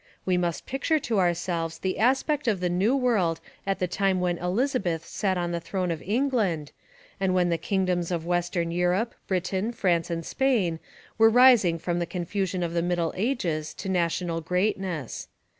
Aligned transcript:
We 0.25 0.35
must 0.35 0.65
picture 0.65 0.97
to 0.97 1.19
ourselves 1.19 1.77
the 1.77 1.99
aspect 1.99 2.47
of 2.47 2.59
the 2.59 2.69
New 2.69 2.95
World 2.95 3.39
at 3.67 3.77
the 3.77 3.85
time 3.85 4.19
when 4.19 4.39
Elizabeth 4.39 5.05
sat 5.05 5.37
on 5.37 5.51
the 5.51 5.59
throne 5.59 5.91
of 5.91 6.01
England, 6.01 6.71
and 7.19 7.35
when 7.35 7.49
the 7.49 7.57
kingdoms 7.59 8.09
of 8.09 8.25
western 8.25 8.71
Europe, 8.71 9.13
Britain, 9.27 9.71
France, 9.71 10.09
and 10.09 10.25
Spain, 10.25 10.79
were 11.19 11.29
rising 11.29 11.77
from 11.77 11.99
the 11.99 12.07
confusion 12.07 12.63
of 12.63 12.73
the 12.73 12.81
Middle 12.81 13.13
Ages 13.15 13.75
to 13.75 13.89
national 13.89 14.41
greatness. 14.41 15.27